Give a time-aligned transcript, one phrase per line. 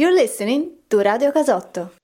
[0.00, 1.94] You're listening to Radio Casotto.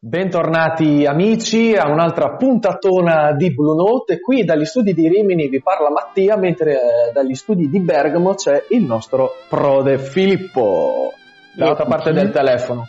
[0.00, 4.18] Bentornati amici a un'altra puntatona di Blue Note.
[4.18, 8.64] Qui dagli studi di Rimini vi parla Mattia, mentre eh, dagli studi di Bergamo c'è
[8.70, 11.12] il nostro prode Filippo,
[11.54, 12.88] dall'altra parte del telefono.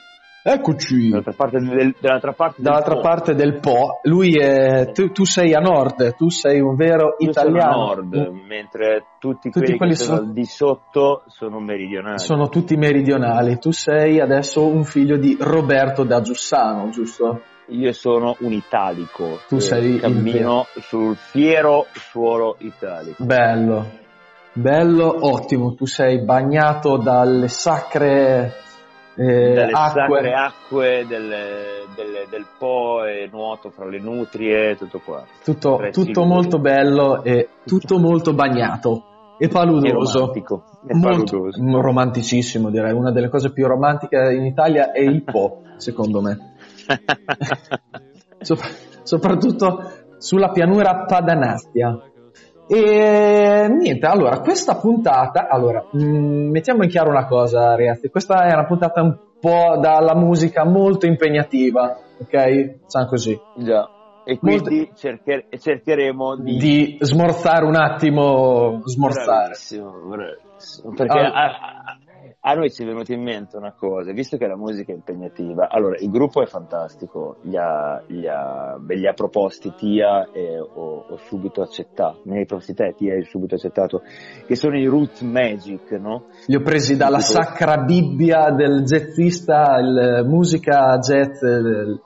[0.49, 1.09] Eccoci.
[1.09, 3.99] Dall'altra parte del, dall'altra parte Dall'altra del parte del Po.
[4.03, 7.73] Lui è, tu, tu sei a nord, tu sei un vero Io sono italiano.
[7.73, 8.15] a nord,
[8.47, 12.19] mentre tutti, Tutti quelli, quelli che sono so- di sotto sono meridionali.
[12.19, 13.59] Sono tutti meridionali.
[13.59, 17.41] Tu sei adesso un figlio di Roberto da Giussano, giusto?
[17.71, 19.39] Io sono un italico.
[19.49, 23.21] Tu che sei cammino sul fiero suolo italico.
[23.21, 23.85] Bello,
[24.53, 25.73] bello, ottimo.
[25.73, 28.53] Tu sei bagnato dalle sacre
[29.17, 30.33] eh, Dalle acque.
[30.33, 35.23] acque delle- delle- del Po e nuoto fra le nutrie, tutto qua.
[35.43, 39.03] Tutto, tutto molto bello e tutto molto bagnato
[39.39, 40.19] e E paludoso.
[40.19, 40.63] romantico.
[40.87, 41.81] E Molto paludoso.
[41.81, 42.93] romanticissimo, direi.
[42.93, 46.55] Una delle cose più romantiche in Italia è il Po, secondo me.
[48.39, 51.99] Sop- soprattutto sulla pianura Padanastia.
[52.69, 58.53] E niente, allora, questa puntata, allora, mh, mettiamo in chiaro una cosa, ragazzi, questa è
[58.53, 62.79] una puntata un po' dalla musica molto impegnativa, ok?
[62.83, 63.39] Diciamo così.
[63.57, 63.89] Già.
[64.25, 66.57] E quindi cercher- cercheremo di...
[66.57, 69.25] Di smorzare un attimo, smorzare.
[69.43, 70.93] Bravissimo, bravissimo.
[70.93, 71.33] Perché Allora.
[71.33, 71.96] a, a-
[72.49, 75.67] a noi ci è venuta in mente una cosa, visto che la musica è impegnativa,
[75.69, 80.57] allora il gruppo è fantastico, li ha, li ha- ve li ha proposti Tia e
[80.57, 84.01] ho, ho subito accettato, ne hai proposti te Tia e hai subito accettato,
[84.45, 86.27] che sono i Root Magic, no?
[86.45, 92.01] Li ho presi dalla Tipo- sacra Bibbia del jazzista, il musica jazz, il,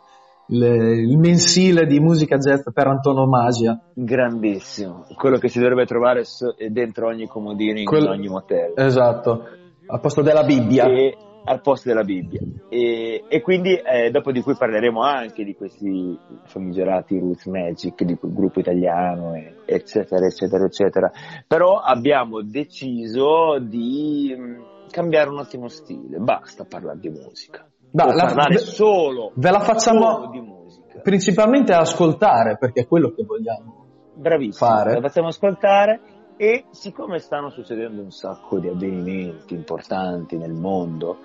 [0.47, 0.63] il-
[1.11, 3.79] il mensile di musica jazz per antonomasia.
[3.93, 6.23] Grandissimo, quello che si dovrebbe trovare
[6.69, 8.73] dentro ogni comodino in Quel- ogni motel.
[8.75, 9.45] Esatto,
[9.91, 10.85] al posto della Bibbia.
[10.85, 12.39] e al posto della Bibbia.
[12.69, 18.15] E, e quindi eh, dopo di cui parleremo anche di questi famigerati Roots Magic, di
[18.15, 21.11] quel gruppo italiano, e- eccetera, eccetera, eccetera.
[21.47, 27.65] Però abbiamo deciso di mh, cambiare un attimo stile, basta parlare di musica.
[27.89, 30.99] Dai, O la- parlare ve- solo, ve la facciamo- solo di musica.
[31.01, 33.79] Principalmente ascoltare, perché è quello che vogliamo.
[34.13, 34.93] Bravissimo, fare.
[34.93, 35.99] la facciamo ascoltare
[36.41, 41.19] e siccome stanno succedendo un sacco di avvenimenti importanti nel mondo,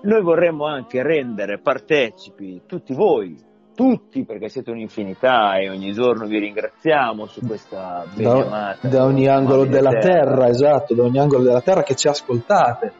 [0.00, 3.38] noi vorremmo anche rendere partecipi tutti voi,
[3.76, 9.28] tutti perché siete un'infinità e ogni giorno vi ringraziamo su questa Da, beneamata da ogni
[9.28, 12.92] angolo della terra, esatto, da ogni angolo della terra che ci ascoltate.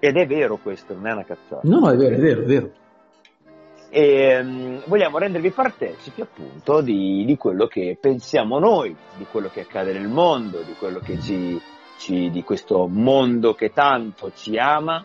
[0.00, 1.60] Ed è vero questo, non è una cazzata.
[1.62, 2.70] No, no, è vero, è vero, è vero.
[3.90, 9.62] E mm, vogliamo rendervi partecipi appunto di, di quello che pensiamo noi, di quello che
[9.62, 11.60] accade nel mondo, di quello che ci,
[11.98, 15.04] ci- di questo mondo che tanto ci ama,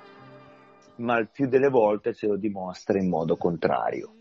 [0.97, 4.13] ma il più delle volte ce lo dimostra in modo contrario.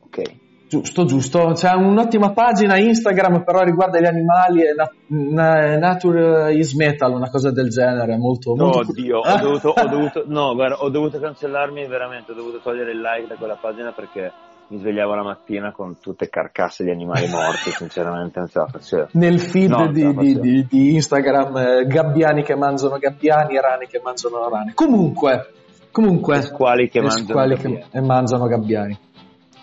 [0.00, 0.45] Ok?
[0.68, 1.52] Giusto, giusto.
[1.54, 7.30] C'è un'ottima pagina Instagram, però riguarda gli animali, è na- na- Nature is Metal, una
[7.30, 8.56] cosa del genere, molto...
[8.56, 8.78] molto...
[8.90, 13.00] Oddio, ho dovuto, ho dovuto, no, guarda, ho dovuto cancellarmi veramente, ho dovuto togliere il
[13.00, 14.32] like da quella pagina perché
[14.68, 19.08] mi svegliavo la mattina con tutte carcasse di animali morti, sinceramente non ce la facevo.
[19.12, 24.00] Nel feed No, di, di- di- di Instagram, eh, gabbiani che mangiano gabbiani, rane che
[24.02, 24.72] mangiano rane.
[24.74, 25.52] Comunque,
[25.92, 26.38] comunque...
[26.38, 27.84] E squali che e mangiano squali gabbiani.
[27.88, 28.98] che- e mangiano gabbiani.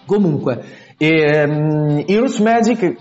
[0.05, 0.61] Comunque,
[0.97, 2.95] ehm, Heroes Magic,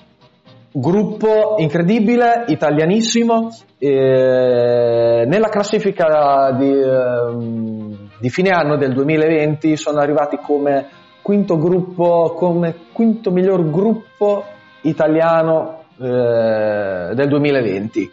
[0.72, 10.38] gruppo incredibile, italianissimo, eh, nella classifica di, ehm, di fine anno del 2020 sono arrivati
[10.42, 10.88] come
[11.22, 14.44] quinto gruppo, come quinto miglior gruppo
[14.82, 18.10] italiano eh, del 2020.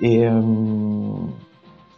[0.00, 1.32] Ehm,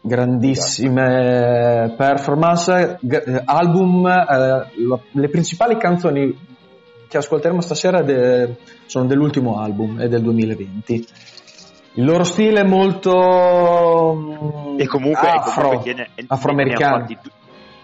[0.00, 4.66] grandissime performance, eh, album, eh,
[5.12, 6.36] le principali canzoni
[7.14, 11.06] che ascolteremo stasera de- sono dell'ultimo album, è del 2020.
[11.96, 17.06] Il loro stile è molto mm, E comunque, afro, comunque ne, afroamericano.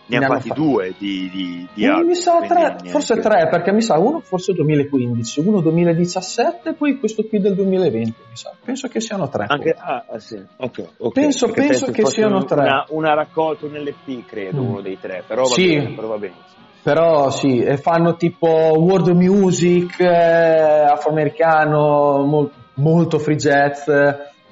[0.07, 3.71] Ne hanno fatti, due di, di, di Uno album, mi sa tre, forse tre, perché
[3.73, 8.53] mi sa uno forse 2015, uno 2017 e poi questo qui del 2020, mi sa.
[8.65, 9.45] Penso che siano tre.
[9.47, 11.13] Anche, ah, sì, ok, ok.
[11.13, 12.63] Penso- Perché penso che siano tre.
[12.63, 14.67] Una, una raccolta, un LP, credo, Mm.
[14.71, 15.69] uno dei tre, però va Sì.
[15.77, 16.60] bene, però va benissimo.
[16.83, 23.89] Però sì, e fanno tipo world music, eh, afroamericano, mol- molto free jazz,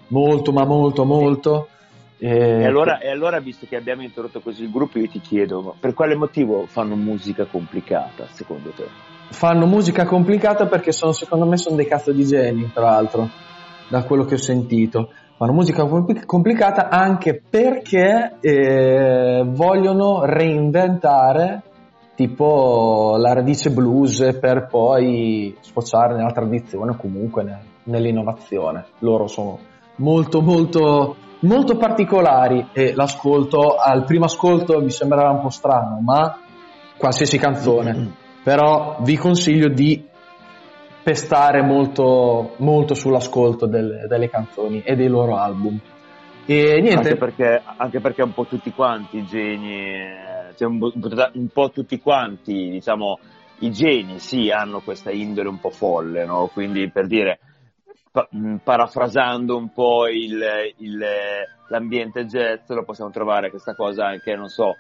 [0.08, 1.68] molto ma molto molto.
[2.18, 5.94] E allora, e allora, visto che abbiamo introdotto così il gruppo, io ti chiedo, per
[5.94, 9.16] quale motivo fanno musica complicata, secondo te?
[9.30, 13.28] fanno musica complicata perché sono, secondo me sono dei cazzo di geni, tra l'altro,
[13.88, 15.12] da quello che ho sentito.
[15.36, 15.86] fanno musica
[16.26, 21.62] complicata anche perché eh, vogliono reinventare
[22.18, 28.86] tipo la radice blues per poi sfociare nella tradizione o comunque ne, nell'innovazione.
[28.98, 29.60] Loro sono
[29.98, 36.40] molto molto molto particolari e l'ascolto al primo ascolto mi sembrava un po' strano, ma
[36.96, 37.94] qualsiasi canzone.
[37.94, 38.08] Mm-hmm.
[38.42, 40.04] Però vi consiglio di
[41.00, 45.78] pestare molto, molto sull'ascolto delle, delle canzoni e dei loro album.
[46.46, 47.10] E niente.
[47.10, 49.92] Anche perché, anche perché un po' tutti quanti i geni,
[50.58, 53.20] cioè un, po' tutti quanti, diciamo,
[53.60, 56.50] i geni sì hanno questa indole un po' folle, no?
[56.52, 57.38] Quindi per dire,
[58.10, 58.28] pa-
[58.62, 60.42] parafrasando un po' il,
[60.78, 60.98] il,
[61.68, 64.76] l'ambiente jazz, lo possiamo trovare questa cosa anche, non so,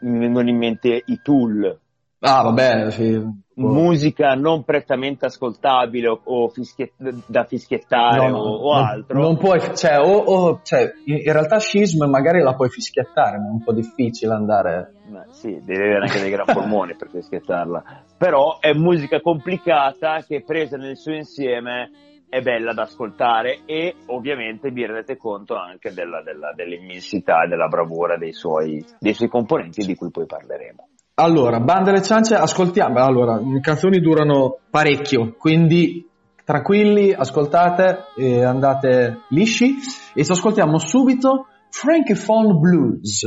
[0.00, 1.76] mi vengono in mente i Tool,
[2.20, 3.46] Ah, vabbè, sì.
[3.54, 6.92] Musica non prettamente ascoltabile o, o fischiet-
[7.26, 9.20] da fischiettare no, o, o non, altro.
[9.20, 13.50] Non puoi, cioè, o, o, cioè, in, realtà Schism magari la puoi fischiettare, ma è
[13.50, 14.92] un po' difficile andare.
[15.06, 18.04] Beh, sì, devi avere anche dei gran polmoni per fischiettarla.
[18.16, 21.90] Però è musica complicata che presa nel suo insieme
[22.28, 27.68] è bella da ascoltare e ovviamente vi rendete conto anche della, della, dell'immensità e della
[27.68, 30.88] bravura dei suoi, dei suoi componenti di cui poi parleremo.
[31.20, 33.00] Allora, bande alle ciance, ascoltiamo.
[33.00, 36.06] Allora, le canzoni durano parecchio, quindi
[36.44, 39.78] tranquilli, ascoltate e andate lisci.
[40.14, 43.26] E ci ascoltiamo subito Francophone Blues.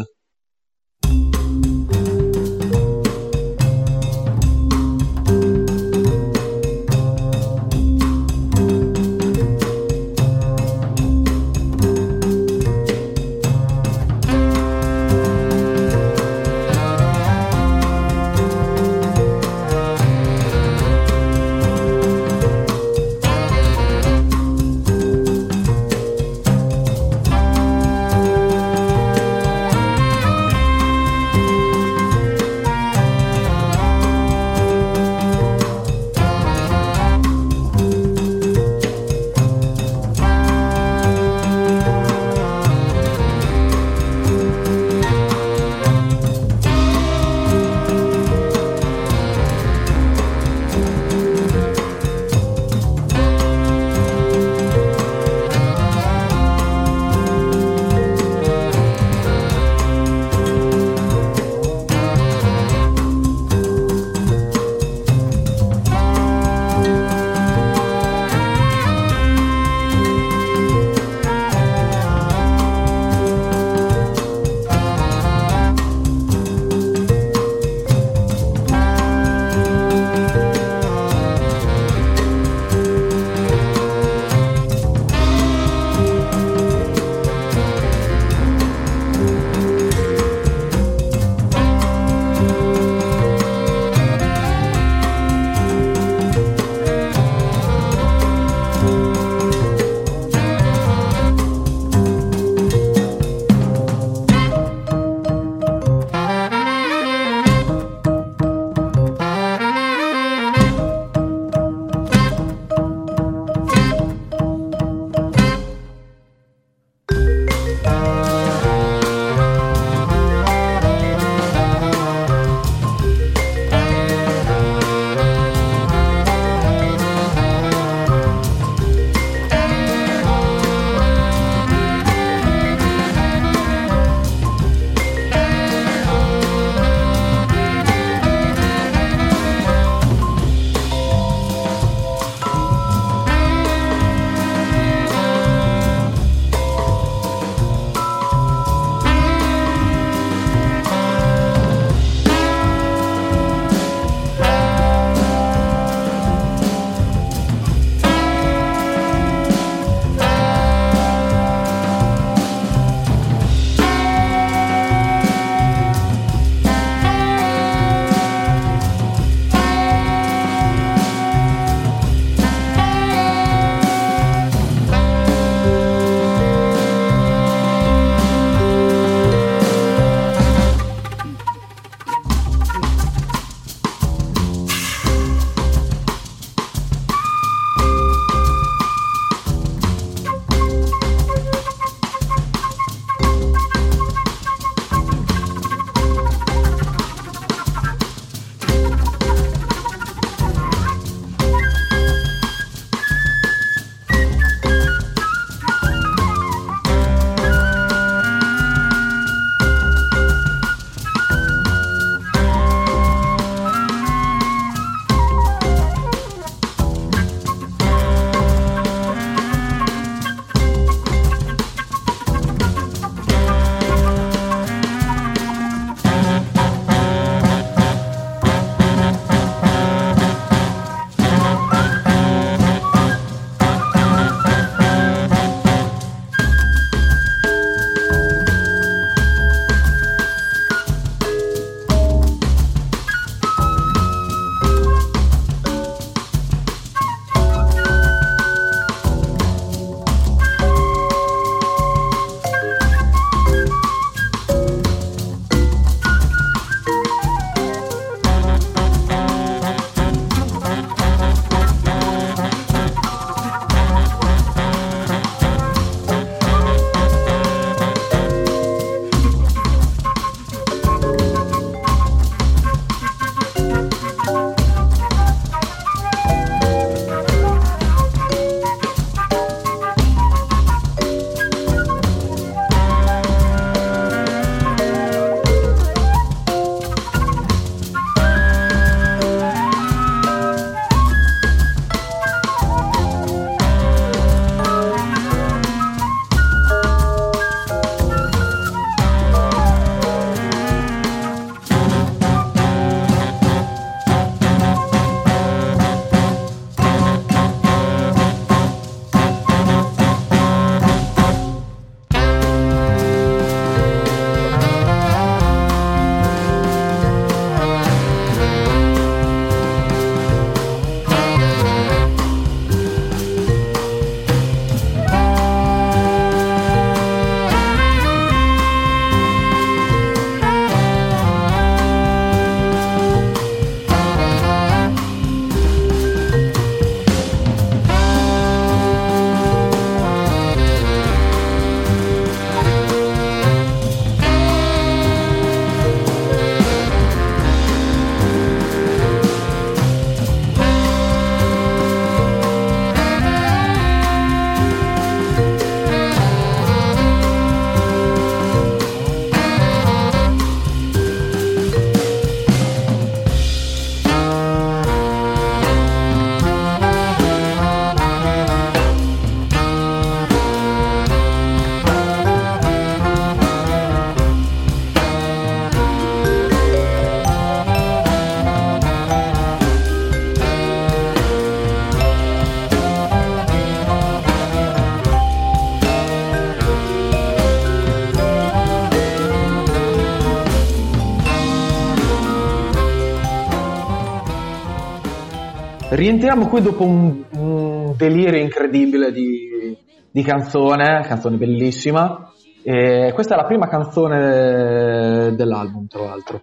[396.02, 399.78] Rientriamo qui dopo un, un delirio incredibile di,
[400.10, 402.34] di canzone, canzone bellissima.
[402.64, 406.42] E questa è la prima canzone dell'album, tra l'altro.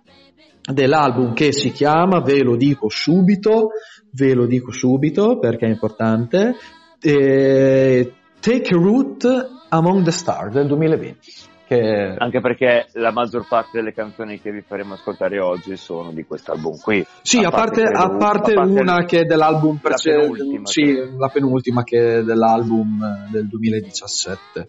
[0.63, 3.71] Dell'album che si chiama, ve lo dico subito,
[4.13, 6.55] ve lo dico subito perché è importante,
[7.01, 9.27] eh, Take Root
[9.71, 11.48] Among the Stars del 2020.
[11.69, 12.15] Che...
[12.17, 16.81] Anche perché la maggior parte delle canzoni che vi faremo ascoltare oggi sono di quest'album
[16.81, 17.05] qui.
[17.21, 21.29] Sì, a, a parte, parte, a parte una parte che è dell'album precedente, sì, la
[21.29, 24.67] penultima che è dell'album del 2017.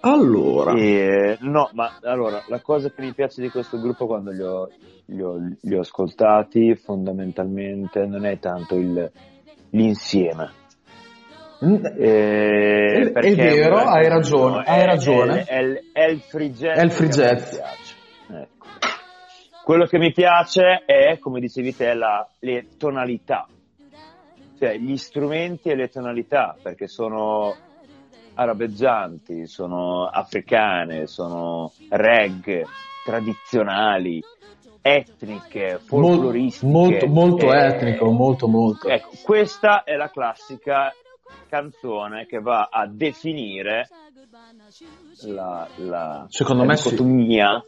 [0.00, 4.42] Allora, e, no, ma allora la cosa che mi piace di questo gruppo quando li
[4.42, 4.68] ho,
[5.06, 9.10] li ho, li ho ascoltati fondamentalmente non è tanto il,
[9.70, 10.66] l'insieme
[11.60, 15.42] eh, è, vero, hai ragione, hai ragione.
[15.42, 16.76] È, è, è, il free jazz.
[16.76, 17.54] È il free jazz.
[17.54, 18.66] Ecco.
[19.64, 23.48] Quello che mi piace è, come dicevi te, la, le tonalità,
[24.58, 27.54] cioè gli strumenti e le tonalità, perché sono
[28.34, 32.64] arabeggianti, sono africane, sono reggae,
[33.04, 34.22] tradizionali,
[34.80, 36.70] etniche, folcloristiche.
[36.70, 38.88] Molto, molto eh, etnico, molto, molto.
[38.88, 40.92] Ecco, questa è la classica
[41.48, 43.88] canzone che va a definire
[45.22, 47.64] la, la, Secondo la me dicotomia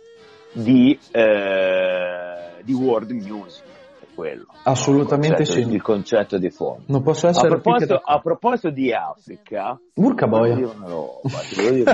[0.53, 0.63] sì.
[0.63, 3.69] di, eh, di world music.
[4.13, 5.61] Quello, Assolutamente il sì.
[5.61, 6.83] Il concetto di fondo.
[6.89, 10.57] Non posso essere a proposito, a proposito di Africa, Urca boia.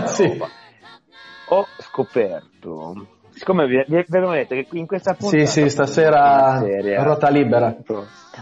[0.07, 0.27] Sì.
[0.27, 0.49] roba.
[1.51, 3.07] Ho scoperto
[3.37, 7.29] siccome vi, vi avevo detto che in questa puntata sì sì stasera serie, a ruota
[7.29, 7.77] libera.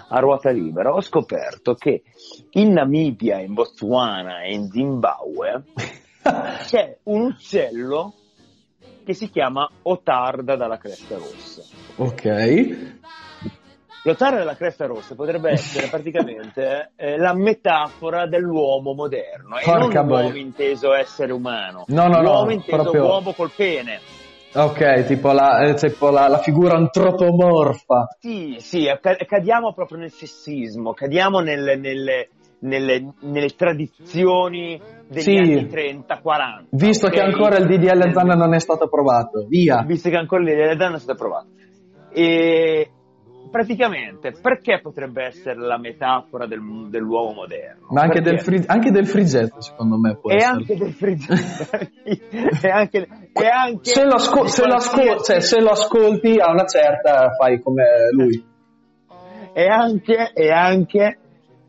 [0.09, 2.03] A ruota libera ho scoperto che
[2.53, 5.65] in Namibia in Botswana e in Zimbabwe
[6.67, 8.15] c'è un uccello
[9.05, 11.63] che si chiama otarda dalla cresta rossa.
[11.97, 13.03] Ok.
[14.05, 20.21] L'otarda della cresta rossa potrebbe essere praticamente eh, la metafora dell'uomo moderno e Porca non
[20.21, 23.07] l'uomo inteso essere umano, no, no, l'uomo no, inteso proprio...
[23.07, 24.23] uomo col pene.
[24.57, 28.17] Ok, tipo, la, eh, tipo la, la, figura antropomorfa.
[28.21, 28.87] Sì, sì,
[29.27, 32.29] cadiamo proprio nel sessismo, cadiamo nelle, nelle,
[32.61, 35.37] nelle, nelle tradizioni degli sì.
[35.37, 36.67] anni 30-40.
[36.71, 37.19] Visto okay?
[37.19, 39.83] che ancora il DDL ZAN non è stato approvato, via.
[39.85, 41.49] Visto che ancora il DDL ZAN non è stato approvato.
[42.13, 42.91] E,
[43.55, 47.87] praticamente, perché potrebbe essere la metafora del, dell'uomo moderno?
[47.91, 50.55] Ma anche del, free, anche del frigetto, secondo me, può e essere.
[50.55, 51.79] Anche del frigetto.
[52.67, 56.51] e anche, e anche se, lo ascol- se, lo ascol- cioè, se lo ascolti a
[56.51, 58.45] una certa, fai come lui.
[59.53, 61.19] e anche, e anche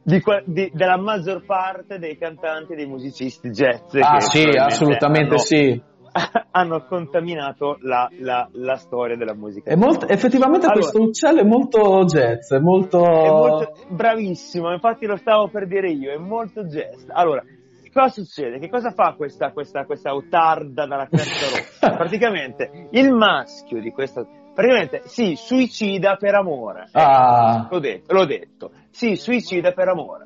[0.02, 3.94] di, di, della maggior parte dei cantanti e dei musicisti jazz.
[4.00, 5.94] Ah sì, assolutamente hanno, sì
[6.52, 9.70] hanno contaminato la, la, la, storia della musica.
[9.70, 13.04] È molto, effettivamente allora, questo uccello è molto jazz, è molto...
[13.04, 13.74] è molto...
[13.90, 17.06] Bravissimo, infatti lo stavo per dire io, è molto jazz.
[17.10, 17.44] Allora,
[17.92, 18.60] cosa succede?
[18.60, 21.96] Che cosa fa questa, questa, questa otarda dalla cresta rossa?
[21.98, 24.26] praticamente il maschio di questa...
[24.54, 26.88] Praticamente si suicida per amore.
[26.94, 27.68] Ah.
[27.70, 28.72] L'ho detto, l'ho detto.
[28.90, 30.26] Si suicida per amore.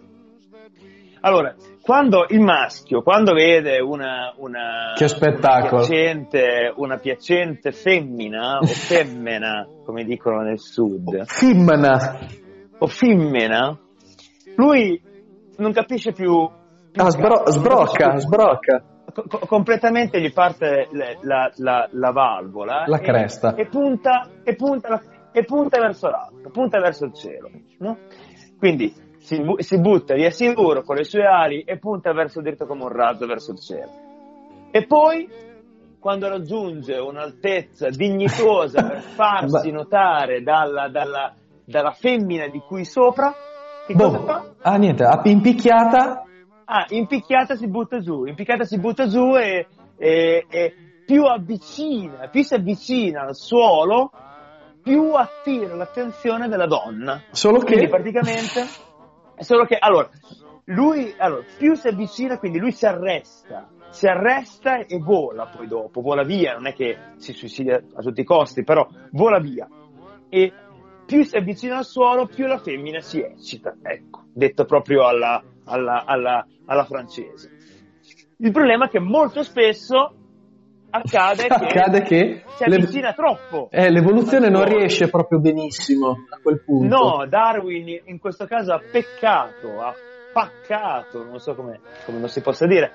[1.22, 1.56] Allora,
[1.90, 4.94] quando il maschio, quando vede una, una.
[5.70, 12.20] Una, piacente, una piacente femmina o femmina, come dicono nel sud, femmina
[12.78, 13.76] o femmina,
[14.56, 15.02] lui
[15.58, 16.48] non capisce più.
[16.92, 18.20] più ah, sbro- sbrocca, più.
[18.20, 18.84] sbrocca.
[19.12, 24.56] Co- completamente gli parte le, la, la, la, valvola la cresta e, e, punta, e,
[24.56, 27.50] punta e punta verso l'alto, punta verso il cielo.
[27.80, 27.98] No?
[28.60, 28.94] Quindi
[29.30, 32.90] si, si butta via sicuro con le sue ali e punta verso dritto come un
[32.90, 33.92] razzo verso il cielo.
[34.72, 35.30] E poi,
[36.00, 43.32] quando raggiunge un'altezza dignitosa per farsi notare dalla, dalla, dalla, femmina di cui sopra,
[43.86, 44.10] che boh.
[44.10, 44.46] cosa fa?
[44.62, 46.24] Ah, niente, impicchiata.
[46.66, 50.74] Ah, impicchiata si butta giù, impicchiata si butta giù e, e, e
[51.06, 54.12] più avvicina, più si avvicina al suolo,
[54.82, 57.22] più attira l'attenzione della donna.
[57.32, 57.74] Solo che...
[57.74, 58.88] Quindi praticamente
[59.40, 60.10] Solo che, allora,
[60.66, 66.02] lui, allora, più si avvicina, quindi lui si arresta, si arresta e vola poi dopo,
[66.02, 69.68] vola via, non è che si suicida a tutti i costi, però vola via.
[70.30, 70.54] E
[71.06, 76.04] più si avvicina al suolo, più la femmina si eccita, ecco, detto proprio alla, alla,
[76.06, 77.58] alla, alla francese.
[78.38, 80.14] Il problema è che molto spesso
[80.90, 83.70] accade che, accade che si avvicina troppo.
[83.72, 86.96] Eh, l'evoluzione non riesce proprio benissimo a quel punto.
[86.96, 89.94] No, Darwin in questo caso ha peccato, ha
[90.34, 92.92] paccato, non so come, come non si possa dire,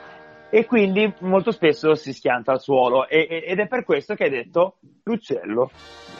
[0.51, 4.25] e quindi molto spesso si schianta al suolo e, e, ed è per questo che
[4.25, 5.71] hai detto l'uccello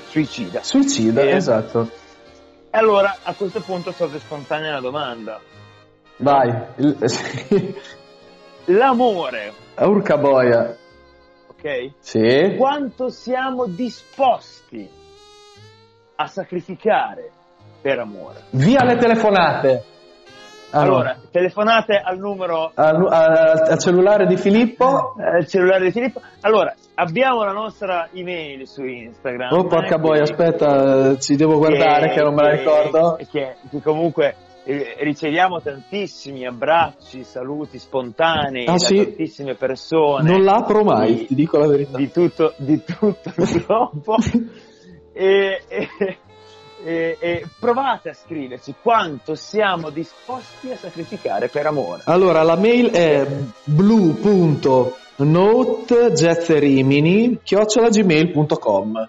[0.09, 0.63] suicida.
[0.63, 1.91] Suicida, e, esatto.
[2.71, 5.41] E allora a questo punto sorge spontanea la domanda.
[6.17, 6.53] Vai.
[8.67, 10.77] L'amore, Urca boia.
[11.65, 11.91] Ok?
[12.01, 12.55] Sì.
[12.57, 14.89] Quanto siamo disposti
[16.17, 17.31] a sacrificare
[17.81, 18.43] per amore?
[18.51, 19.85] Via le telefonate.
[20.71, 25.15] Allora, telefonate al numero al, al- al cellulare di Filippo.
[25.21, 26.21] eh, il cellulare di Filippo.
[26.41, 29.53] Allora, abbiamo la nostra email su Instagram.
[29.53, 33.17] Oh, porca eh, boia, che- aspetta, ci devo guardare che, non me la che- ricordo.
[33.19, 33.27] Che,
[33.71, 38.97] che comunque eh, riceviamo tantissimi abbracci, saluti spontanei Ah, da sì?
[38.97, 40.29] tantissime persone.
[40.31, 41.97] Non l'apro mai, di- ti dico la verità.
[41.99, 44.17] Di tutto, di tutto il globo.
[45.13, 45.89] e, e-
[46.85, 52.03] e- e provate a scriverci quanto siamo disposti a sacrificare per amore.
[52.07, 53.27] Allora, la mail è
[57.43, 59.09] chiocciolagmail.com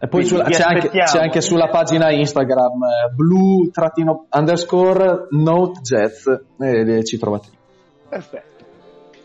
[0.00, 6.26] e poi sulla- c'è, anche, c'è anche sulla pagina Instagram eh, blu trattino underscore notejazz
[6.58, 7.48] e ci trovate.
[8.08, 8.46] Perfetto.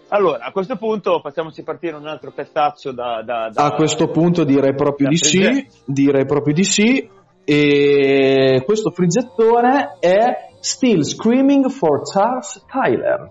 [0.10, 3.24] Allora, a questo punto facciamoci partire un altro pezzaccio da...
[3.26, 7.10] da- da- A questo punto direi proprio di sì, direi proprio di sì.
[7.46, 13.30] E questo friggettone è Still Screaming for Charles Tyler.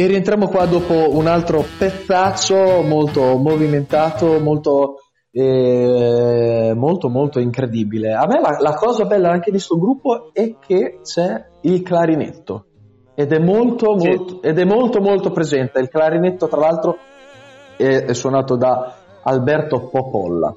[0.00, 4.94] E rientriamo qua dopo un altro pezzaccio molto movimentato, molto,
[5.30, 8.14] eh, molto, molto incredibile.
[8.14, 12.64] A me la, la cosa bella anche di questo gruppo è che c'è il clarinetto
[13.14, 14.08] ed è molto, sì.
[14.08, 15.80] molto, ed è molto, molto presente.
[15.80, 16.96] Il clarinetto, tra l'altro,
[17.76, 20.54] è, è suonato da Alberto Popolla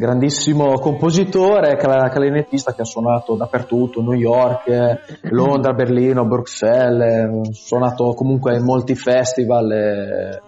[0.00, 8.64] grandissimo compositore, clarinettista che ha suonato dappertutto, New York, Londra, Berlino, Bruxelles, suonato comunque in
[8.64, 10.40] molti festival eh,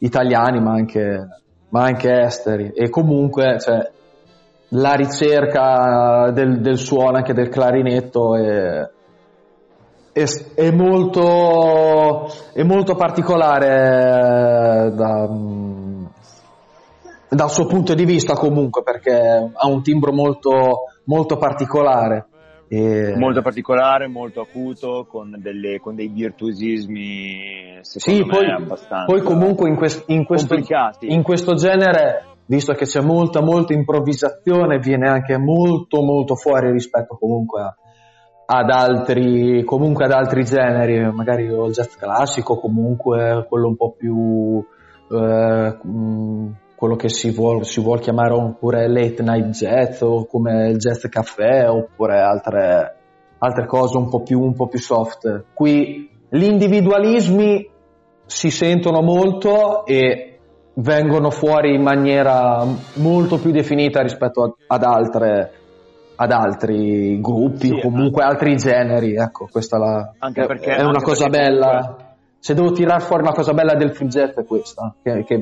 [0.00, 1.28] italiani ma anche,
[1.70, 2.72] ma anche, esteri.
[2.74, 3.90] E comunque cioè,
[4.68, 8.90] la ricerca del, del, suono anche del clarinetto è,
[10.12, 15.26] è, è, molto, è molto particolare eh, da
[17.30, 19.12] dal suo punto di vista comunque perché
[19.52, 22.26] ha un timbro molto, molto particolare.
[22.68, 23.14] E...
[23.16, 29.76] Molto particolare, molto acuto, con, delle, con dei virtuosismi sì, poi, abbastanza poi comunque in,
[29.76, 30.54] quest, in, questo,
[31.00, 37.16] in, questo, genere, visto che c'è molta, molta improvvisazione, viene anche molto, molto fuori rispetto
[37.18, 37.74] comunque a,
[38.46, 44.64] ad altri, comunque ad altri generi, magari il jazz classico, comunque quello un po' più...
[45.10, 45.76] Eh,
[46.80, 51.04] quello che si vuole, si vuol chiamare oppure late night jazz o come il jazz
[51.10, 52.96] caffè oppure altre,
[53.36, 55.44] altre cose un po, più, un po' più soft.
[55.52, 57.68] Qui gli individualismi
[58.24, 60.38] si sentono molto e
[60.76, 62.64] vengono fuori in maniera
[62.94, 65.52] molto più definita rispetto ad, altre,
[66.16, 69.16] ad altri gruppi sì, o comunque altri generi.
[69.16, 71.78] Ecco, questa la, anche perché, è una cosa bella.
[71.80, 72.08] Comunque...
[72.38, 75.36] Se devo tirare fuori una cosa bella del free jazz è questa, che, che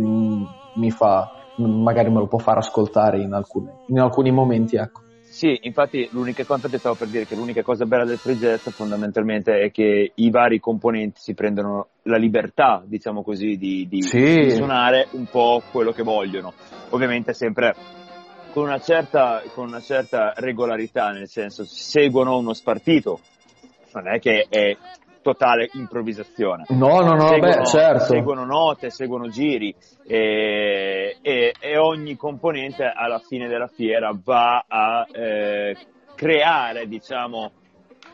[0.78, 5.02] mi fa, magari me lo può far ascoltare in alcuni, in alcuni momenti, ecco.
[5.30, 8.66] Sì, infatti l'unica cosa che stavo per dire che l'unica cosa bella del free jazz
[8.70, 14.18] fondamentalmente è che i vari componenti si prendono la libertà, diciamo così, di, di, sì.
[14.18, 16.54] di suonare un po' quello che vogliono.
[16.90, 17.74] Ovviamente sempre
[18.52, 23.20] con una, certa, con una certa regolarità, nel senso seguono uno spartito,
[23.92, 24.76] non è che è
[25.28, 26.64] totale improvvisazione.
[26.68, 28.04] No, no, no, seguono, beh, certo.
[28.04, 29.74] Seguono note, seguono giri
[30.06, 35.76] e, e, e, ogni componente alla fine della fiera va a eh,
[36.14, 37.50] creare, diciamo,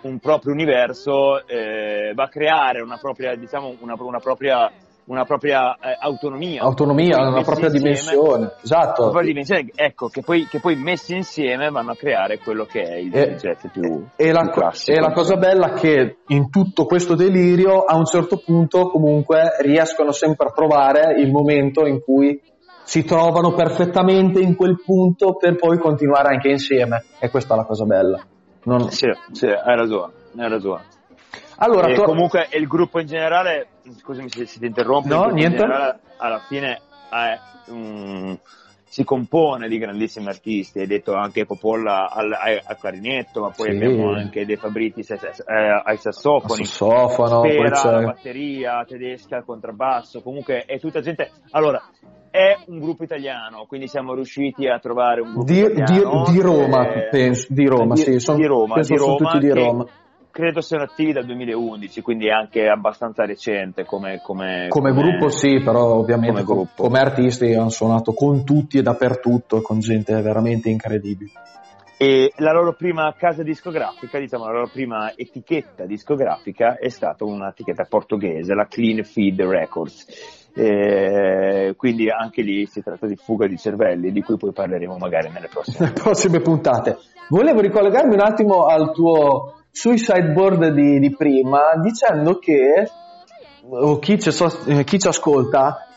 [0.03, 4.70] un proprio universo, eh, va a creare una propria, diciamo, una, una propria
[5.06, 6.62] una propria eh, autonomia.
[6.62, 8.52] Autonomia, una propria insieme, dimensione.
[8.62, 9.02] Esatto.
[9.02, 12.82] Una propria dimensione, ecco, che poi, che poi, messi insieme vanno a creare quello che
[12.82, 14.96] è il e, jet più, e la, classico.
[14.96, 19.56] E la cosa bella è che in tutto questo delirio, a un certo punto, comunque,
[19.60, 22.40] riescono sempre a trovare il momento in cui
[22.84, 27.04] si trovano perfettamente in quel punto per poi continuare anche insieme.
[27.18, 28.22] E questa è la cosa bella.
[28.64, 28.90] Non...
[28.90, 30.82] Sì, sì, hai ragione, hai ragione.
[31.56, 35.62] Allora, e to- comunque il gruppo in generale, scusami se, se ti interrompo, no, niente.
[35.62, 37.38] alla fine è,
[37.70, 38.38] um,
[38.94, 43.77] si compone di grandissimi artisti, hai detto anche Popolla al, al clarinetto, ma poi sì.
[43.77, 50.79] abbiamo anche De Fabritis eh, ai sassofoni, sassofono, Spera batteria, tedesca al contrabbasso, comunque è
[50.79, 51.29] tutta gente...
[51.51, 51.83] Allora,
[52.31, 56.25] è un gruppo italiano, quindi siamo riusciti a trovare un gruppo di, italiano.
[56.27, 57.09] Di, di Roma, che...
[57.11, 59.87] penso, di Roma, di, sì, sono, di Roma, di Roma, tutti di Roma
[60.35, 65.29] credo siano attivi dal 2011, quindi è anche abbastanza recente come, come, come, come gruppo
[65.29, 70.70] sì, però ovviamente come, come, artisti hanno suonato con tutti e dappertutto, con gente veramente
[70.70, 71.31] incredibile.
[71.97, 77.87] E la loro prima casa discografica, diciamo la loro prima etichetta discografica è stata un'etichetta
[77.88, 80.51] portoghese, la Clean Feed Records.
[80.57, 85.31] Eh, quindi anche lì si tratta di fuga di cervelli di cui poi parleremo magari
[85.31, 86.97] nelle prossime, prossime puntate.
[87.29, 92.88] Volevo ricollegarmi un attimo al tuo sui sideboard di, di prima dicendo che
[93.68, 94.30] o chi ci,
[94.66, 95.88] eh, chi ci ascolta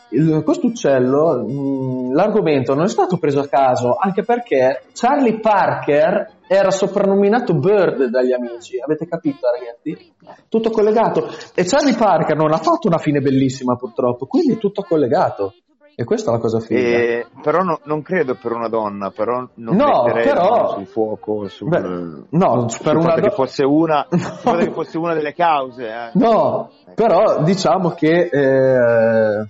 [0.42, 6.72] questo uccello mh, l'argomento non è stato preso a caso anche perché Charlie Parker era
[6.72, 10.12] soprannominato Bird dagli amici avete capito ragazzi?
[10.48, 14.82] tutto collegato e Charlie Parker non ha fatto una fine bellissima purtroppo quindi è tutto
[14.82, 15.54] collegato
[16.00, 16.78] e questa è la cosa figa.
[16.80, 20.74] Eh, però no, non credo per una donna, però non no, però...
[20.74, 21.80] sul fuoco, sul, Beh,
[22.28, 23.22] no, per una do...
[23.22, 25.84] che fosse una, che fosse una delle cause.
[25.84, 26.10] Eh.
[26.12, 29.46] No, però diciamo che eh,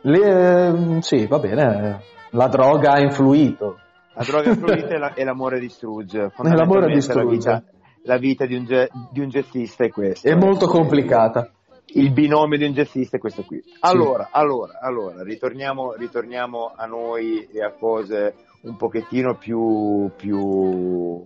[0.00, 3.76] le, sì, va bene, la droga ha influito.
[4.14, 6.32] La droga ha influito e, la, e, l'amore distrugge.
[6.34, 7.50] L'amore distrugge.
[7.50, 7.62] La vita,
[8.04, 8.64] la vita di, un,
[9.10, 10.30] di un jazzista è questa.
[10.30, 11.50] È molto complicata
[11.86, 13.62] il binomio di un jazzista è questo qui.
[13.80, 14.30] Allora, sì.
[14.32, 21.24] allora, allora, ritorniamo, ritorniamo, a noi e a cose un pochettino più, più,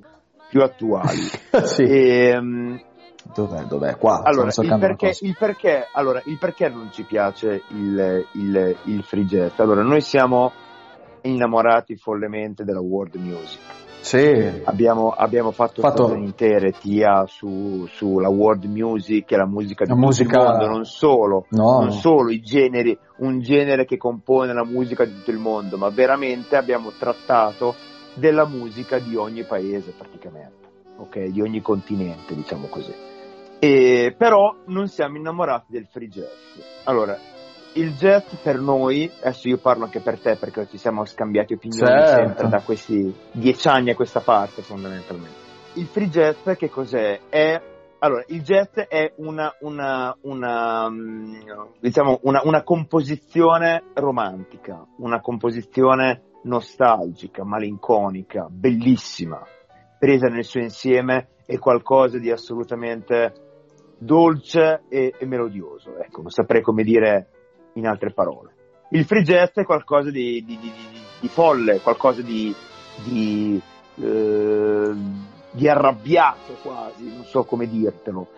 [0.49, 1.23] più attuali.
[1.65, 1.83] sì.
[1.83, 2.81] e, um,
[3.35, 3.65] Dov'è?
[3.65, 3.97] Dov'è?
[3.97, 4.23] Qua.
[4.23, 9.25] Allora, il perché, il, perché, allora il perché, non ci piace il, il, il free
[9.25, 9.59] jazz?
[9.59, 10.53] Allora, noi siamo
[11.23, 13.88] innamorati follemente della world music.
[14.01, 14.63] Sì.
[14.65, 16.15] Abbiamo, abbiamo fatto, fatto...
[16.15, 20.39] intere tia su, sulla world music e la musica di la musica...
[20.39, 21.81] il mondo, non solo, no.
[21.81, 25.89] non solo i generi, un genere che compone la musica di tutto il mondo, ma
[25.89, 27.75] veramente abbiamo trattato
[28.15, 31.25] della musica di ogni paese praticamente, ok?
[31.27, 32.93] Di ogni continente, diciamo così.
[33.61, 36.61] E, però non siamo innamorati del free jazz.
[36.85, 37.19] Allora,
[37.79, 41.87] il jazz per noi, adesso io parlo anche per te perché ci siamo scambiati opinioni
[41.87, 42.15] certo.
[42.15, 45.47] sempre da questi dieci anni a questa parte fondamentalmente.
[45.75, 47.21] Il free jazz che cos'è?
[47.29, 47.63] È,
[48.01, 51.41] allora, il jazz è una, una, una, mm,
[51.81, 59.41] diciamo una, una composizione romantica, una composizione nostalgica, malinconica, bellissima,
[59.99, 63.33] presa nel suo insieme è qualcosa di assolutamente
[63.99, 65.97] dolce e, e melodioso.
[65.99, 67.29] Ecco, non saprei come dire
[67.79, 68.53] in altre parole.
[68.91, 70.73] Il free jazz è qualcosa di, di, di,
[71.21, 72.55] di folle, qualcosa di,
[74.01, 74.93] eh,
[75.51, 78.29] di, arrabbiato quasi, non so come dirtelo.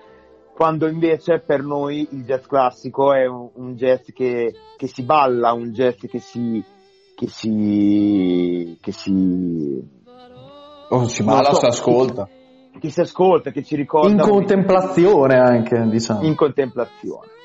[0.55, 5.53] Quando invece per noi il jazz classico è un, un jazz che, che, si balla,
[5.53, 6.63] un jazz che si.
[7.15, 8.77] che si.
[8.81, 9.99] che si.
[10.91, 12.27] Oh, si balla, so, si ascolta.
[12.73, 14.11] Che, che si ascolta, che ci ricorda.
[14.11, 16.23] In contemplazione anche, diciamo.
[16.23, 17.39] In contemplazione.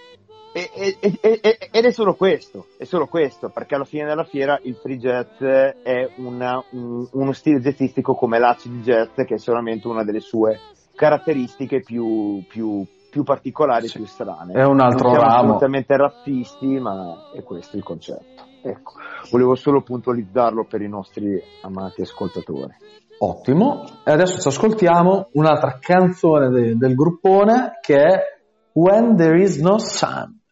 [0.57, 4.57] E, e, e, ed è solo questo, è solo questo, perché alla fine della fiera
[4.63, 9.89] il free jazz è una, un, uno stile jazzistico come l'acid jazz, che è solamente
[9.89, 10.57] una delle sue
[10.95, 13.97] caratteristiche più, più, più particolari, sì.
[13.97, 14.53] più strane.
[14.53, 15.43] È un altro non siamo ramo.
[15.43, 18.43] assolutamente razzisti, ma è questo il concetto.
[18.63, 18.93] Ecco,
[19.31, 22.73] volevo solo puntualizzarlo per i nostri amati ascoltatori.
[23.17, 28.19] Ottimo, e adesso ci ascoltiamo un'altra canzone de, del gruppone che è
[28.71, 30.43] When There Is No Sun.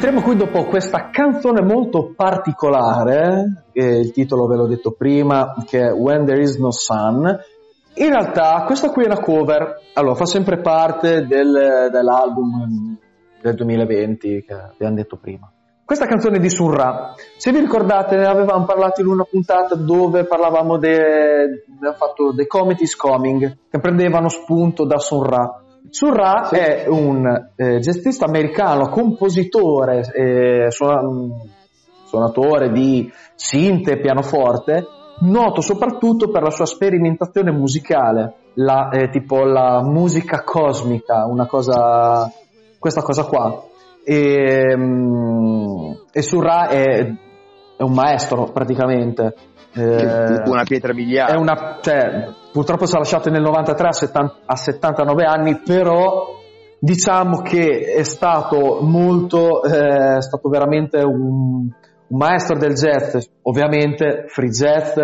[0.00, 5.92] Rientriamo qui dopo questa canzone molto particolare, il titolo ve l'ho detto prima, che è
[5.92, 7.38] When There Is No Sun.
[7.96, 12.96] In realtà questa qui è una cover, allora fa sempre parte del, dell'album
[13.42, 15.52] del 2020 che abbiamo detto prima.
[15.84, 20.78] Questa canzone di Surra, se vi ricordate ne avevamo parlato in una puntata dove parlavamo
[20.78, 26.56] de, abbiamo fatto The Comet Coming, che prendevano spunto da Surra Surra sì.
[26.56, 27.26] è un
[27.56, 30.68] eh, jazzista americano, compositore, eh,
[32.04, 34.84] suonatore di sinte e pianoforte,
[35.20, 42.30] noto soprattutto per la sua sperimentazione musicale, la, eh, tipo la musica cosmica, una cosa,
[42.78, 43.64] questa cosa qua.
[44.04, 47.12] E, um, e Surra è,
[47.76, 49.34] è un maestro praticamente.
[49.72, 51.36] Eh, una pietra miliare.
[51.36, 56.38] Una, cioè, purtroppo si è lasciato nel 93 a, 70, a 79 anni, però
[56.78, 61.68] diciamo che è stato molto, eh, è stato veramente un,
[62.06, 64.98] un, maestro del jazz, ovviamente free jazz,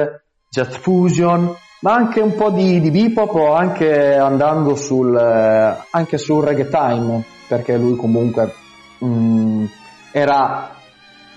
[0.49, 6.43] jazz fusion, ma anche un po' di, di bebop, anche andando sul, eh, anche sul
[6.43, 8.53] reggae time, perché lui comunque
[8.99, 9.65] mh, mm,
[10.11, 10.71] era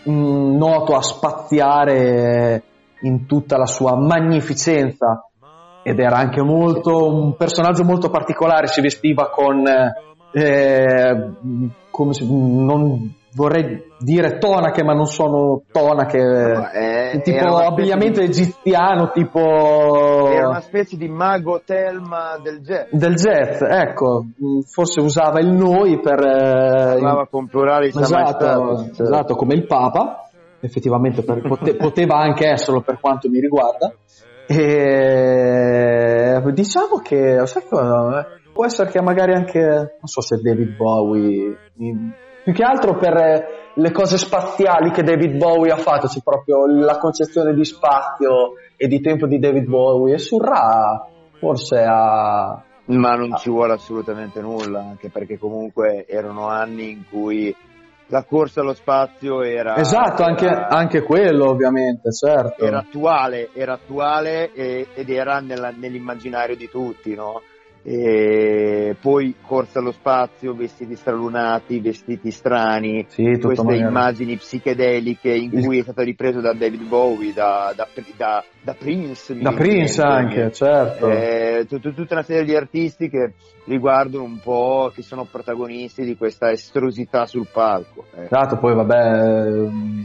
[0.04, 2.64] mh, mm, noto a spaziare
[3.02, 5.24] in tutta la sua magnificenza.
[5.82, 9.64] Ed era anche molto un personaggio molto particolare, si vestiva con
[10.32, 11.32] eh,
[11.90, 18.28] come si, non vorrei dire tonache, ma non sono tonache, no, è, tipo abbigliamento di...
[18.28, 20.32] egiziano, tipo...
[20.32, 22.92] Era una specie di mago Telma del jazz.
[22.92, 24.26] Del jazz, ecco,
[24.68, 26.20] forse usava il noi per...
[26.20, 30.29] Eh, Parlava con plurali esatto, esatto, come il Papa
[30.62, 33.94] effettivamente per, pote, poteva anche esserlo per quanto mi riguarda.
[34.48, 37.44] E diciamo che
[38.52, 43.92] può essere che magari anche, non so se David Bowie, più che altro per le
[43.92, 49.00] cose spaziali che David Bowie ha fatto, c'è proprio la concezione di spazio e di
[49.02, 51.08] tempo di David Bowie e su Ra
[51.40, 52.64] forse ha...
[52.86, 57.56] Ma non ci vuole assolutamente nulla, anche perché comunque erano anni in cui
[58.10, 59.76] la corsa allo spazio era...
[59.78, 62.64] Esatto, era, anche, anche, quello ovviamente, certo.
[62.64, 67.42] Era attuale, era attuale e, ed era nella, nell'immaginario di tutti, no?
[67.82, 73.88] E poi corsa allo spazio, vestiti stralunati, vestiti strani, sì, queste magari.
[73.88, 79.38] immagini psichedeliche in cui è stato ripreso da David Bowie, da, da, da, da Prince.
[79.40, 81.10] Da Prince anche, certo.
[81.10, 83.34] Eh, tut, tutta una serie di artisti che
[83.66, 88.06] riguardano un po', che sono protagonisti di questa estrosità sul palco.
[88.16, 88.24] Eh.
[88.24, 89.98] Esatto, poi vabbè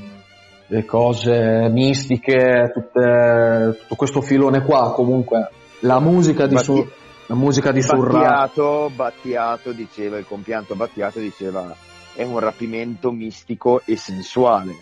[0.66, 5.48] le cose mistiche, tutte, tutto questo filone qua, comunque
[5.80, 6.86] la musica di su
[7.26, 11.74] la musica di Battiato, Battiato diceva, il compianto Battiato diceva
[12.14, 14.74] è un rapimento mistico e sensuale,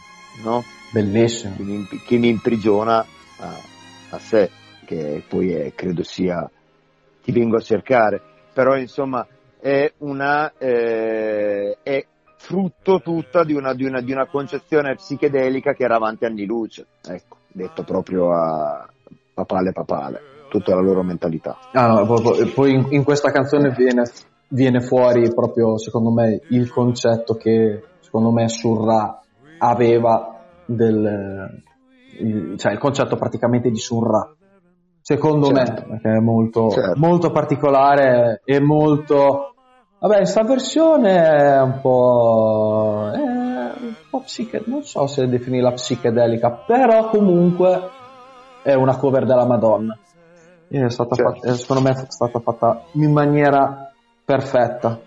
[0.43, 0.63] no?
[0.93, 1.55] Bellissimo.
[1.57, 2.99] Che mi, che mi imprigiona
[3.39, 3.57] a,
[4.11, 4.51] a, sé,
[4.85, 6.51] che poi è, credo sia,
[7.23, 8.21] ti vengo a cercare,
[8.53, 9.27] però insomma
[9.59, 12.05] è una, eh, è
[12.37, 16.87] frutto tutta di una, di, una, di una concezione psichedelica che era avanti anni luce,
[17.07, 18.87] ecco, detto proprio a
[19.33, 21.57] papale papale tutta la loro mentalità.
[21.73, 22.05] Ah, no,
[22.55, 24.03] poi in, in, questa canzone viene,
[24.49, 29.19] viene, fuori proprio, secondo me, il concetto che, secondo me, Surra
[29.59, 31.63] aveva del...
[32.19, 34.31] Il, cioè il concetto praticamente di Surra.
[35.01, 35.85] Secondo certo.
[35.87, 36.99] me, perché è molto, certo.
[36.99, 39.55] molto particolare e molto...
[40.01, 43.11] Vabbè, questa versione è un po'...
[43.11, 44.63] È un po' psiche...
[44.67, 47.89] non so se definirla psichedelica, però comunque
[48.63, 49.97] è una cover della Madonna
[50.81, 51.41] è stata certo.
[51.41, 53.93] fatta, secondo me è stata fatta in maniera
[54.25, 55.01] perfetta.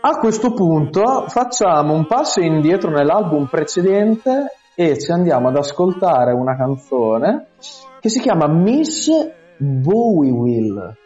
[0.00, 6.56] A questo punto facciamo un passo indietro nell'album precedente e ci andiamo ad ascoltare una
[6.56, 7.46] canzone
[8.00, 9.08] che si chiama Miss
[9.56, 11.03] Bowie Will.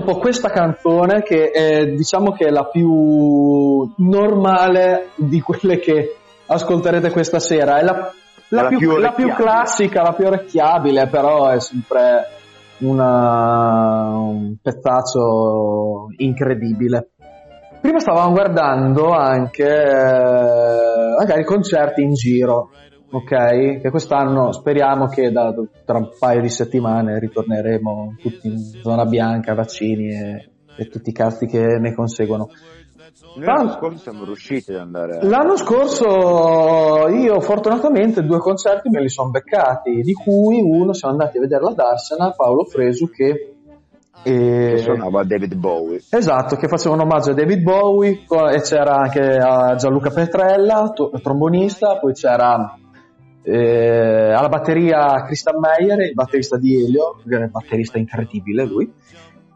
[0.00, 7.10] Dopo questa canzone che è, diciamo che è la più normale di quelle che ascolterete
[7.10, 7.78] questa sera.
[7.78, 8.12] È la,
[8.48, 12.28] la, più, più la più classica, la più orecchiabile, però è sempre
[12.78, 17.10] una, un pezzaccio incredibile.
[17.80, 22.70] Prima stavamo guardando anche eh, magari concerti in giro,
[23.10, 23.80] ok?
[23.80, 25.52] Che quest'anno speriamo che da,
[25.84, 31.12] tra un paio di settimane ritorneremo tutti in zona bianca, vaccini e, e tutti i
[31.12, 32.48] cazzi che ne conseguono.
[33.36, 35.18] Noi l'anno scorso siamo riusciti ad andare.
[35.18, 35.26] A...
[35.26, 41.38] L'anno scorso io fortunatamente due concerti me li sono beccati, di cui uno siamo andati
[41.38, 43.54] a vedere la Darsena, Paolo Fresu che
[44.22, 44.72] e...
[44.74, 46.00] Che suonava David Bowie.
[46.10, 49.38] Esatto, che faceva un omaggio a David Bowie e c'era anche
[49.78, 50.92] Gianluca Petrella,
[51.22, 52.76] trombonista, poi c'era
[53.42, 57.20] eh, alla batteria Christian Meyer, il batterista di Elio,
[57.50, 58.92] batterista incredibile lui,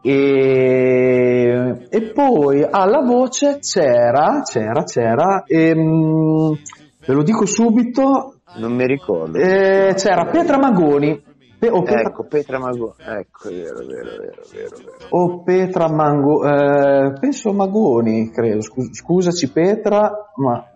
[0.01, 6.57] e, e, poi alla voce c'era, c'era, c'era, ehm,
[7.05, 11.23] ve lo dico subito, non mi ricordo, eh, c'era Petra Magoni,
[11.57, 12.09] Pe- o Petra...
[12.09, 15.07] Ecco, Petra Magoni, ecco, vero, vero, vero, vero, vero.
[15.09, 20.69] O Petra Mango, eh, penso Magoni, credo, Scus- scusaci Petra, ma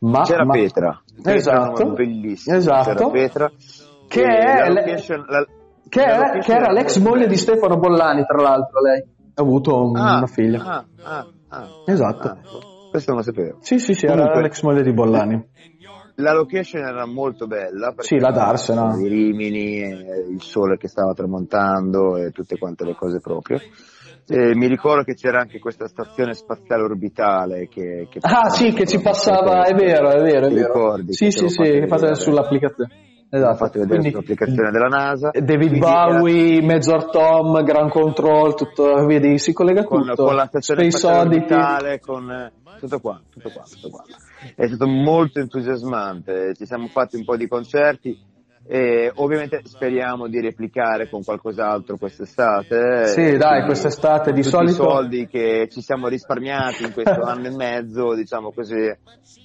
[0.00, 0.52] ma, c'era ma...
[0.52, 3.10] Petra esatto, bellissima, esatto.
[3.10, 3.50] Petra
[4.08, 5.46] che, è, la location, la,
[5.88, 9.04] che, era, che era l'ex moglie di Stefano Bollani tra l'altro lei.
[9.34, 10.62] Ha avuto un, ah, una figlia.
[10.64, 12.28] ah, ah, ah, esatto.
[12.28, 12.38] Ah,
[12.90, 13.58] questo non lo sapevo.
[13.60, 15.48] Sì sì sì Comunque, era l'ex moglie di Bollani.
[16.16, 18.96] La location era molto bella sì la Darsena.
[18.98, 19.76] i Rimini
[20.30, 23.60] il sole che stava tramontando e tutte quante le cose proprio
[24.28, 28.86] eh, mi ricordo che c'era anche questa stazione spaziale orbitale che, che ah sì che
[28.86, 30.66] ci passava è vero è vero è vero.
[30.66, 33.06] ricordi, sì sì sì che passa sull'applicazione.
[33.30, 33.56] Esatto.
[33.56, 35.30] fate vedere Quindi, sull'applicazione della NASA.
[35.32, 36.66] David Bowie era...
[36.66, 40.24] Major Tom Grand Control tutto vedi si collega con, tutto.
[40.24, 44.04] con la stazione spaziale orbitale con tutto qua tutto qua tutto qua.
[44.54, 46.54] È stato molto entusiasmante.
[46.54, 48.18] Ci siamo fatti un po' di concerti
[48.70, 53.06] e ovviamente speriamo di replicare con qualcos'altro quest'estate.
[53.06, 54.82] Sì, dai, quest'estate di solito.
[54.82, 58.94] I soldi che ci siamo risparmiati in questo anno e mezzo, diciamo così,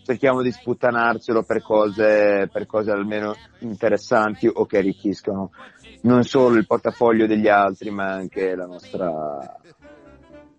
[0.04, 5.52] cerchiamo di sputtanarcelo per cose, per cose almeno interessanti o che arricchiscono
[6.02, 9.58] non solo il portafoglio degli altri, ma anche la nostra,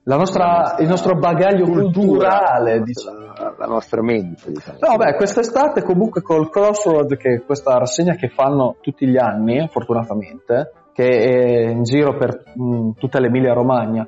[0.05, 3.33] nostra, il nostro bagaglio culturale, diciamo.
[3.57, 4.53] la nostra mente.
[4.53, 4.79] Diciamo.
[4.81, 9.67] No, beh, quest'estate comunque col Crossroad, che è questa rassegna che fanno tutti gli anni,
[9.71, 14.07] fortunatamente, che è in giro per mh, tutta l'Emilia Romagna,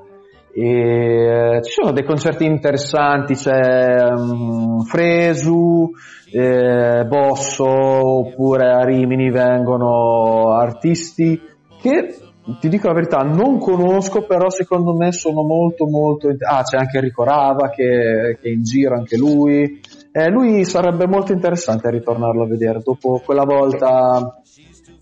[0.58, 5.90] e, ci sono dei concerti interessanti, c'è um, Fresu,
[6.32, 11.38] eh, Bosso, oppure a Rimini vengono artisti
[11.80, 12.14] che
[12.60, 16.28] ti dico la verità, non conosco, però secondo me sono molto molto...
[16.28, 19.80] Ah, c'è anche Enrico Rava che, che è in giro anche lui.
[20.12, 24.40] Eh, lui sarebbe molto interessante ritornarlo a vedere dopo quella volta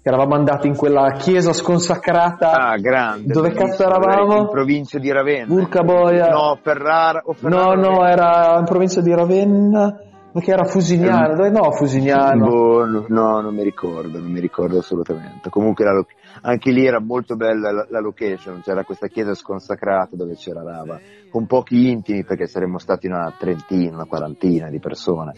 [0.04, 2.50] che eravamo andati in quella chiesa sconsacrata.
[2.50, 3.32] Ah, grande.
[3.32, 4.40] Dove cazzo eravamo?
[4.40, 5.46] In provincia di Ravenna.
[5.46, 6.28] Burca Boia.
[6.28, 7.22] No, Ferrara.
[7.34, 9.98] Ferrara no, no, era in provincia di Ravenna.
[10.34, 12.48] Perché era Fusignano, dove no Fusignano?
[12.48, 15.48] Boh, no, non mi ricordo, non mi ricordo assolutamente.
[15.48, 16.04] Comunque la,
[16.40, 20.98] anche lì era molto bella la, la, location, c'era questa chiesa sconsacrata dove c'era Rava,
[21.30, 25.34] con pochi intimi perché saremmo stati una trentina, una quarantina di persone.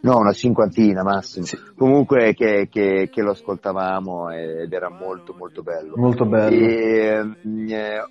[0.00, 1.44] No, una cinquantina massimo.
[1.44, 1.58] Sì.
[1.76, 5.92] Comunque che, che, che, lo ascoltavamo ed era molto molto bello.
[5.96, 6.56] Molto bello.
[6.56, 7.34] E,
[7.68, 8.04] eh,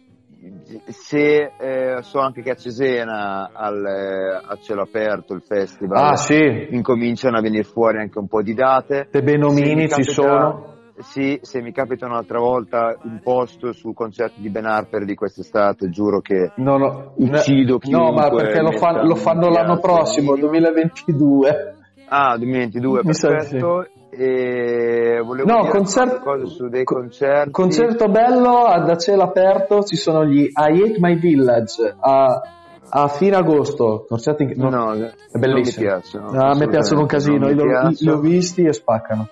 [0.90, 6.16] se eh, so anche che a Cesena al, eh, a cielo aperto il festival ah,
[6.16, 6.68] sì.
[6.72, 11.62] incominciano a venire fuori anche un po' di date le Benomini ci sono sì, se
[11.62, 16.54] mi capita un'altra volta un posto sul concerto di Ben Harper di quest'estate, giuro che
[16.56, 21.76] no, no, uccido No, ma perché lo, fan, lo fanno l'anno prossimo, 2022.
[22.08, 23.84] Ah, 2022, mi perfetto.
[23.84, 23.97] Sì.
[24.20, 26.44] E volevo no, concert...
[26.46, 27.52] su dei concerti.
[27.52, 32.42] Concerto bello da cielo aperto ci sono gli I Hate My Village a,
[32.90, 34.06] a fine agosto.
[34.08, 35.88] Concerti no, no, è bellissimo.
[35.88, 36.30] Non mi piacciono.
[36.32, 39.30] Ah, a me piacciono un casino, li ho, li ho visti e spaccano.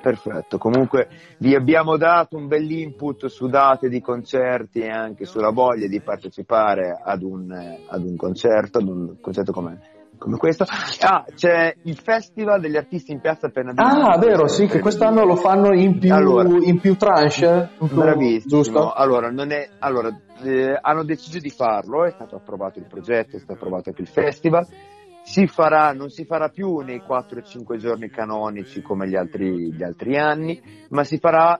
[0.00, 1.08] Perfetto, comunque
[1.38, 6.98] vi abbiamo dato un bell'input su date di concerti e anche sulla voglia di partecipare
[7.02, 9.80] ad un, ad un concerto, ad un concerto come
[10.18, 10.64] come questo.
[11.00, 15.36] Ah, c'è il Festival degli Artisti in Piazza appena Ah, vero, sì, che quest'anno lo
[15.36, 17.70] fanno in più, allora, in più tranche.
[17.78, 18.62] In più, bravissimo.
[18.62, 18.92] Giusto?
[18.92, 20.08] Allora, è, allora
[20.42, 24.08] eh, hanno deciso di farlo, è stato approvato il progetto, è stato approvato anche il
[24.08, 24.66] festival.
[25.22, 29.82] Si farà, non si farà più nei 4 5 giorni canonici come gli altri, gli
[29.82, 30.60] altri anni,
[30.90, 31.58] ma si farà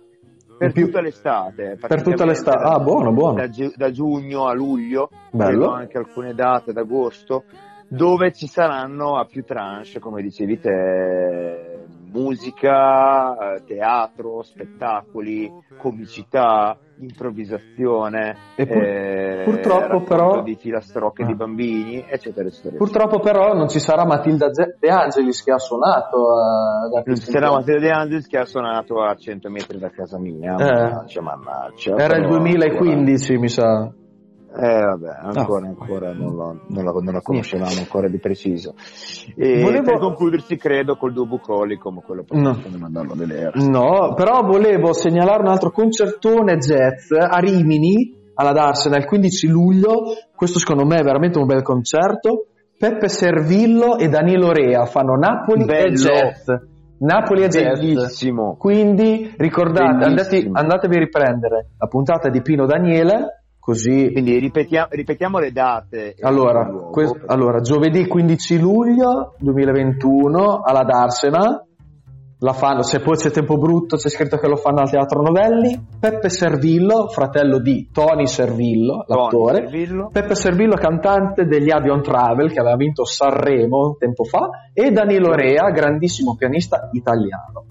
[0.56, 1.76] per più- tutta l'estate.
[1.80, 2.62] Per tutta l'estate.
[2.64, 3.34] Ah, buono, buono.
[3.46, 5.70] Da, da giugno a luglio, Bello.
[5.70, 7.44] anche alcune date ad agosto,
[7.88, 18.36] dove ci saranno a più tranche, come dicevi te, musica, eh, teatro, spettacoli, comicità, improvvisazione,
[18.56, 21.26] E pur- eh, purtroppo però- di filastrocche Ah.
[21.26, 22.76] di bambini, eccetera, eccetera.
[22.76, 27.38] Purtroppo però non ci sarà Matilda De Angelis che ha suonato eh, da Non c'era
[27.40, 27.54] tempo.
[27.56, 30.54] Matteo De Angelis che ha suonato a 100 metri da casa mia.
[30.54, 30.64] Eh.
[30.64, 31.96] Mannaggia, mannaggia.
[31.96, 33.92] Era il Però 2015, mi sa.
[34.58, 35.68] Eh, vabbè, ancora, Ah.
[35.68, 38.74] ancora non, lo- non la, non la conoscevamo ancora di preciso.
[39.36, 42.52] E Volevo- per concludersi, credo, col Duo Bucoli, come quello No.
[42.54, 43.50] possiamo andarlo a vedere.
[43.68, 50.02] No, però volevo segnalare un altro concertone jazz a Rimini, alla Darsena, il 15 luglio.
[50.34, 52.46] Questo secondo me è veramente un bel concerto.
[52.78, 55.90] Peppe Servillo e Danilo Rea fanno Napoli e Bello.
[55.94, 56.48] jazz.
[56.98, 57.78] Napoli e jazz.
[57.80, 58.56] Bellissimo.
[58.58, 65.38] Quindi ricordate, andate, andatevi a riprendere la puntata di Pino Daniele, così Quindi ripetiamo, ripetiamo
[65.40, 66.14] le date.
[66.20, 66.90] Allora, il luogo.
[66.90, 71.64] que- allora, giovedì 15 luglio 2021 alla Darsena,
[72.40, 75.84] la fanno, se poi c'è tempo brutto c'è scritto che lo fanno al Teatro Novelli,
[75.98, 80.10] Peppe Servillo, fratello di Tony Servillo, Tony l'attore, Servillo.
[80.12, 85.32] Peppe Servillo cantante degli Avion Travel che aveva vinto Sanremo un tempo fa e Danilo
[85.34, 87.64] Rea, grandissimo pianista italiano.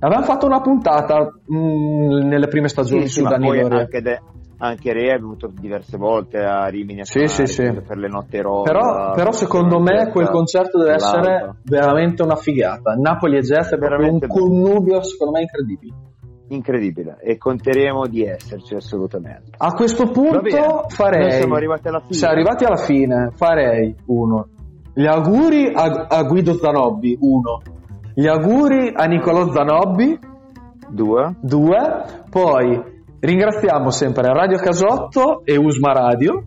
[0.00, 3.78] Avevamo fatto una puntata mh, nelle prime stagioni Sì, sì, su ma Danilo Rea.
[3.78, 4.20] anche, de-
[4.58, 7.62] anche Re è venuto diverse volte a Rimini a Sì, sì, sì.
[7.62, 8.70] per le notte rosa.
[8.70, 12.94] Però, però secondo me quel concerto deve essere veramente una figata.
[12.94, 15.94] Napoli e Jazz è proprio un Veramente connubio secondo me incredibile.
[16.48, 19.50] incredibile e conteremo di esserci assolutamente.
[19.58, 21.20] A questo punto farei...
[21.22, 22.14] noi siamo arrivati alla fine.
[22.14, 24.48] Siamo arrivati alla fine, farei uno.
[24.94, 27.60] Gli auguri a, a Guido Zanobbi, uno.
[28.14, 30.18] Gli auguri a Nicolò Zanobbi,
[30.90, 31.36] Due.
[31.40, 31.78] due.
[32.30, 36.44] Poi ringraziamo sempre Radio Casotto e Usma Radio.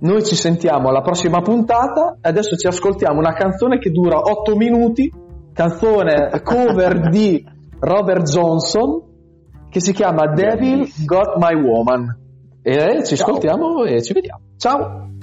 [0.00, 5.12] Noi ci sentiamo alla prossima puntata adesso ci ascoltiamo una canzone che dura 8 minuti,
[5.52, 7.44] canzone cover di
[7.80, 9.02] Robert Johnson
[9.68, 12.16] che si chiama Devil Got My Woman.
[12.62, 13.26] E ci Ciao.
[13.26, 14.42] ascoltiamo e ci vediamo.
[14.56, 15.17] Ciao!